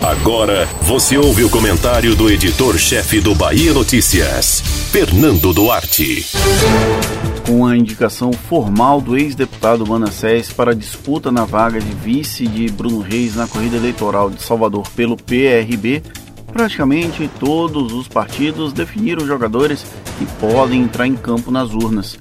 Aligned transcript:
Agora 0.00 0.66
você 0.82 1.18
ouve 1.18 1.44
o 1.44 1.50
comentário 1.50 2.14
do 2.14 2.30
editor-chefe 2.30 3.20
do 3.20 3.34
Bahia 3.34 3.74
Notícias, 3.74 4.62
Fernando 4.90 5.52
Duarte. 5.52 6.26
Com 7.46 7.66
a 7.66 7.76
indicação 7.76 8.32
formal 8.32 9.00
do 9.00 9.18
ex-deputado 9.18 9.86
Manassés 9.86 10.50
para 10.50 10.74
disputa 10.74 11.30
na 11.30 11.44
vaga 11.44 11.78
de 11.78 11.92
vice 11.92 12.46
de 12.46 12.70
Bruno 12.70 13.00
Reis 13.00 13.36
na 13.36 13.46
corrida 13.46 13.76
eleitoral 13.76 14.30
de 14.30 14.42
Salvador 14.42 14.88
pelo 14.96 15.16
PRB, 15.16 16.02
praticamente 16.52 17.28
todos 17.38 17.92
os 17.92 18.08
partidos 18.08 18.72
definiram 18.72 19.26
jogadores 19.26 19.84
que 20.18 20.26
podem 20.40 20.82
entrar 20.82 21.06
em 21.06 21.16
campo 21.16 21.50
nas 21.50 21.70
urnas. 21.70 22.18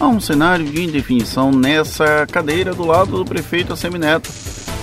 Há 0.00 0.08
um 0.08 0.20
cenário 0.20 0.64
de 0.64 0.82
indefinição 0.82 1.52
nessa 1.52 2.26
cadeira 2.26 2.74
do 2.74 2.84
lado 2.84 3.18
do 3.18 3.24
prefeito 3.24 3.72
Assemineto, 3.72 4.28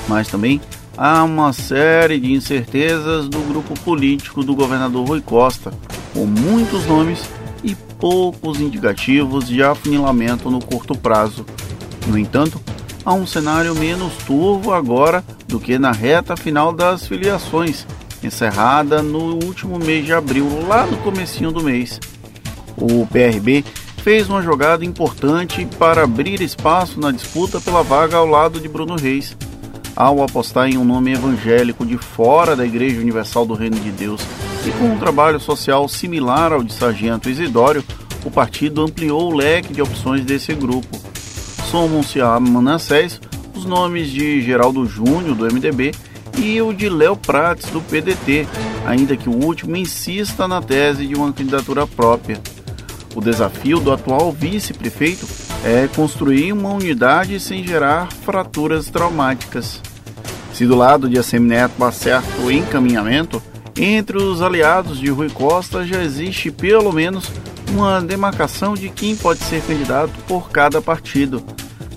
mas 0.07 0.29
também 0.29 0.61
há 1.01 1.23
uma 1.23 1.53
série 1.53 2.19
de 2.19 2.33
incertezas 2.33 3.29
do 3.29 3.39
grupo 3.47 3.73
político 3.85 4.43
do 4.43 4.53
governador 4.53 5.07
Rui 5.07 5.21
Costa, 5.21 5.71
com 6.13 6.25
muitos 6.25 6.85
nomes 6.85 7.23
e 7.63 7.73
poucos 7.73 8.59
indicativos 8.59 9.47
de 9.47 9.63
afunilamento 9.63 10.51
no 10.51 10.59
curto 10.59 10.93
prazo. 10.93 11.45
No 12.05 12.19
entanto, 12.19 12.59
há 13.05 13.13
um 13.13 13.25
cenário 13.25 13.73
menos 13.75 14.11
turvo 14.27 14.73
agora 14.73 15.23
do 15.47 15.57
que 15.57 15.79
na 15.79 15.93
reta 15.93 16.35
final 16.35 16.73
das 16.73 17.07
filiações, 17.07 17.87
encerrada 18.21 19.01
no 19.01 19.41
último 19.41 19.79
mês 19.79 20.05
de 20.05 20.11
abril, 20.11 20.67
lá 20.67 20.85
no 20.85 20.97
comecinho 20.97 21.49
do 21.53 21.63
mês. 21.63 21.97
O 22.75 23.07
PRB 23.07 23.63
fez 24.03 24.29
uma 24.29 24.41
jogada 24.41 24.83
importante 24.83 25.65
para 25.79 26.03
abrir 26.03 26.41
espaço 26.41 26.99
na 26.99 27.09
disputa 27.09 27.61
pela 27.61 27.83
vaga 27.83 28.17
ao 28.17 28.25
lado 28.25 28.59
de 28.59 28.67
Bruno 28.67 28.97
Reis 28.97 29.37
ao 29.99 30.23
apostar 30.23 30.69
em 30.69 30.77
um 30.77 30.85
nome 30.85 31.11
evangélico 31.11 31.85
de 31.85 31.97
fora 31.97 32.55
da 32.55 32.65
Igreja 32.65 33.01
Universal 33.01 33.45
do 33.45 33.53
Reino 33.53 33.77
de 33.77 33.91
Deus 33.91 34.21
e 34.65 34.71
com 34.71 34.85
um 34.85 34.97
trabalho 34.97 35.41
social 35.41 35.89
similar 35.89 36.53
ao 36.53 36.63
de 36.63 36.71
Sargento 36.71 37.29
Isidório, 37.29 37.83
o 38.23 38.31
partido 38.31 38.81
ampliou 38.81 39.29
o 39.29 39.35
leque 39.35 39.73
de 39.73 39.81
opções 39.81 40.23
desse 40.23 40.55
grupo. 40.55 40.97
Somam-se 41.69 42.21
a 42.21 42.39
Manassés 42.39 43.19
os 43.53 43.65
nomes 43.65 44.09
de 44.09 44.41
Geraldo 44.41 44.85
Júnior, 44.85 45.35
do 45.35 45.45
MDB, 45.45 45.91
e 46.37 46.61
o 46.61 46.71
de 46.71 46.87
Léo 46.87 47.17
Prates, 47.17 47.69
do 47.69 47.81
PDT, 47.81 48.47
ainda 48.85 49.17
que 49.17 49.27
o 49.27 49.33
último 49.33 49.75
insista 49.75 50.47
na 50.47 50.61
tese 50.61 51.05
de 51.05 51.15
uma 51.15 51.33
candidatura 51.33 51.85
própria. 51.85 52.39
O 53.13 53.19
desafio 53.19 53.81
do 53.81 53.91
atual 53.91 54.31
vice-prefeito 54.31 55.27
é 55.65 55.89
construir 55.93 56.53
uma 56.53 56.69
unidade 56.69 57.37
sem 57.37 57.67
gerar 57.67 58.07
fraturas 58.23 58.89
traumáticas. 58.89 59.88
Se 60.59 60.65
do 60.65 60.75
lado 60.75 61.07
de 61.07 61.17
Assemineto 61.17 61.81
há 61.85 61.89
certo 61.89 62.51
encaminhamento, 62.51 63.41
entre 63.77 64.17
os 64.17 64.41
aliados 64.41 64.99
de 64.99 65.09
Rui 65.09 65.29
Costa 65.29 65.85
já 65.85 66.03
existe 66.03 66.51
pelo 66.51 66.91
menos 66.91 67.31
uma 67.71 68.01
demarcação 68.01 68.73
de 68.73 68.89
quem 68.89 69.15
pode 69.15 69.39
ser 69.39 69.61
candidato 69.61 70.11
por 70.27 70.49
cada 70.49 70.81
partido. 70.81 71.41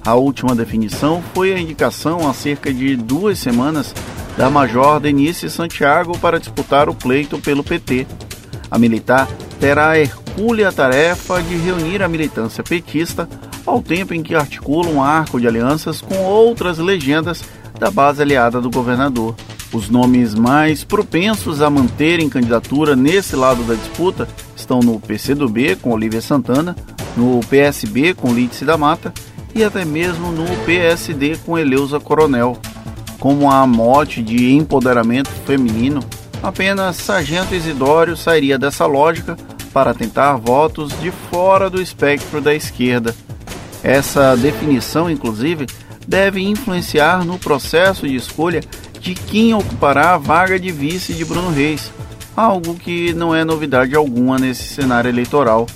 A 0.07 0.15
última 0.15 0.55
definição 0.55 1.21
foi 1.35 1.53
a 1.53 1.59
indicação 1.59 2.31
há 2.31 2.33
cerca 2.33 2.73
de 2.73 2.95
duas 2.95 3.41
semanas 3.41 3.93
da 4.37 4.49
Major 4.49 5.01
Denise 5.01 5.51
Santiago 5.51 6.17
para 6.17 6.39
disputar 6.39 6.89
o 6.89 6.95
pleito 6.95 7.41
pelo 7.41 7.65
PT. 7.65 8.07
A 8.71 8.79
militar 8.79 9.27
terá 9.59 9.91
a 9.91 9.99
hercúlea 9.99 10.71
tarefa 10.71 11.43
de 11.43 11.57
reunir 11.57 12.01
a 12.01 12.09
militância 12.09 12.63
petista 12.63 13.29
ao 13.67 13.83
tempo 13.83 14.15
em 14.15 14.23
que 14.23 14.37
articula 14.37 14.89
um 14.89 15.03
arco 15.03 15.41
de 15.41 15.49
alianças 15.49 16.01
com 16.01 16.17
outras 16.19 16.79
legendas 16.79 17.43
da 17.83 17.91
base 17.91 18.23
aliada 18.23 18.61
do 18.61 18.71
governador. 18.71 19.35
Os 19.73 19.91
nomes 19.91 20.37
mais 20.37 20.85
propensos 20.85 21.61
a 21.61 21.69
manterem 21.69 22.29
candidatura 22.29 22.95
nesse 22.95 23.35
lado 23.35 23.65
da 23.65 23.75
disputa 23.75 24.29
estão 24.55 24.79
no 24.79 25.01
PCdoB 25.01 25.75
com 25.83 25.91
Olívia 25.91 26.21
Santana, 26.21 26.77
no 27.17 27.41
PSB 27.51 28.15
com 28.15 28.33
Lídice 28.33 28.65
da 28.65 28.79
Mata 28.79 29.13
e 29.53 29.65
até 29.65 29.85
mesmo 29.85 30.31
no 30.31 30.45
PSD 30.65 31.37
com 31.39 31.59
Eleusa 31.59 31.98
Coronel. 31.98 32.57
Como 33.19 33.51
a 33.51 33.67
mote 33.67 34.23
de 34.23 34.55
empoderamento 34.55 35.31
feminino, 35.45 36.05
apenas 36.41 36.95
Sargento 36.95 37.53
Isidório 37.53 38.17
sairia 38.17 38.57
dessa 38.57 38.87
lógica 38.87 39.37
para 39.73 39.92
tentar 39.92 40.37
votos 40.37 40.92
de 41.01 41.11
fora 41.11 41.69
do 41.69 41.83
espectro 41.83 42.41
da 42.41 42.55
esquerda. 42.55 43.13
Essa 43.83 44.37
definição, 44.37 45.11
inclusive, 45.11 45.67
deve 46.07 46.40
influenciar 46.40 47.24
no 47.24 47.39
processo 47.39 48.07
de 48.07 48.17
escolha 48.17 48.61
de 49.01 49.14
quem 49.14 49.52
ocupará 49.55 50.14
a 50.14 50.18
vaga 50.18 50.58
de 50.58 50.70
vice 50.70 51.13
de 51.13 51.24
Bruno 51.24 51.51
Reis, 51.51 51.92
algo 52.36 52.74
que 52.74 53.13
não 53.13 53.35
é 53.35 53.45
novidade 53.45 53.96
alguma 53.96 54.39
nesse 54.39 54.62
cenário 54.62 55.08
eleitoral. 55.08 55.67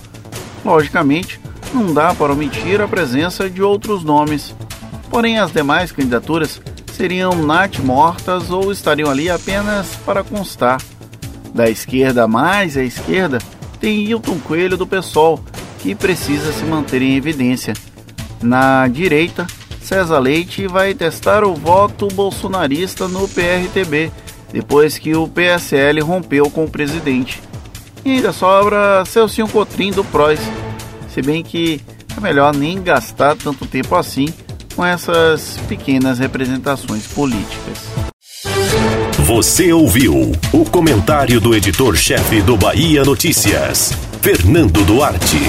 Logicamente, 0.65 1.41
não 1.75 1.93
dá 1.93 2.15
para 2.15 2.33
omitir 2.33 2.81
a 2.81 2.89
presença 2.89 3.51
de 3.51 3.63
outros 3.63 4.05
nomes, 4.05 4.55
porém 5.11 5.39
as 5.39 5.53
demais 5.53 5.93
candidaturas 5.93 6.61
seriam 6.93 7.35
nat 7.35 7.79
mortas 7.81 8.51
ou 8.51 8.73
estariam 8.73 9.11
ali 9.11 9.29
apenas 9.29 9.97
para 10.05 10.25
constar. 10.25 10.81
Da 11.55 11.69
esquerda 11.69 12.27
mais 12.27 12.77
à 12.77 12.83
esquerda, 12.83 13.39
tem 13.81 14.05
Hilton 14.05 14.39
Coelho 14.39 14.77
do 14.77 14.87
PSOL, 14.87 15.41
que 15.81 15.95
precisa 15.95 16.53
se 16.53 16.65
manter 16.65 17.03
em 17.03 17.17
evidência. 17.17 17.75
Na 18.43 18.89
direita, 18.89 19.47
César 19.97 20.19
Leite 20.19 20.67
vai 20.67 20.93
testar 20.93 21.43
o 21.43 21.55
voto 21.55 22.07
bolsonarista 22.09 23.09
no 23.09 23.27
PRTB, 23.27 24.13
depois 24.53 24.99
que 24.99 25.17
o 25.17 25.27
PSL 25.27 26.03
rompeu 26.03 26.51
com 26.51 26.67
o 26.67 26.71
presidente. 26.71 27.41
E 28.05 28.17
ainda 28.17 28.31
sobra 28.31 29.07
Celcinho 29.07 29.49
Cotrim 29.49 29.91
do 29.93 30.05
PROS, 30.05 30.39
se 31.09 31.23
bem 31.23 31.43
que 31.43 31.81
é 32.15 32.21
melhor 32.21 32.55
nem 32.55 32.83
gastar 32.83 33.37
tanto 33.37 33.65
tempo 33.65 33.97
assim 33.97 34.29
com 34.75 34.85
essas 34.85 35.57
pequenas 35.67 36.19
representações 36.19 37.07
políticas. 37.07 37.79
Você 39.21 39.73
ouviu 39.73 40.31
o 40.53 40.65
comentário 40.67 41.41
do 41.41 41.55
editor-chefe 41.55 42.43
do 42.43 42.55
Bahia 42.55 43.03
Notícias, 43.03 43.95
Fernando 44.21 44.85
Duarte. 44.85 45.41